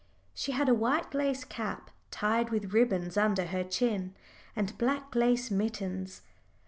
She 0.33 0.53
had 0.53 0.67
a 0.67 0.73
white 0.73 1.13
lace 1.13 1.43
cap, 1.43 1.91
tied 2.09 2.49
with 2.49 2.73
ribbons 2.73 3.17
under 3.17 3.45
her 3.45 3.63
chin, 3.63 4.15
and 4.55 4.75
black 4.79 5.13
lace 5.13 5.51
mittens. 5.51 6.23